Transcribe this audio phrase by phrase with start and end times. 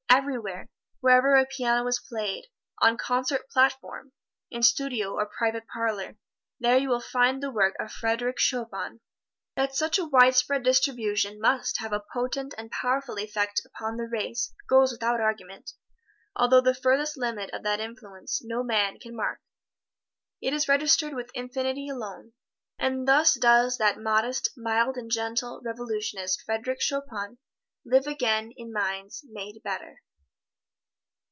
[0.13, 0.67] Everywhere
[0.99, 2.47] wherever a piano is played
[2.81, 4.11] on concert platform,
[4.51, 6.17] in studio or private parlor,
[6.59, 8.99] there you will find the work of Frederic Chopin.
[9.55, 14.53] That such a widespread distribution must have a potent and powerful effect upon the race
[14.69, 15.71] goes without argument,
[16.35, 19.39] although the furthest limit of that influence no man can mark.
[20.41, 22.33] It is registered with Infinity alone.
[22.77, 27.37] And thus does that modest, mild and gentle revolutionist Frederic Chopin
[27.83, 29.99] live again in minds made better.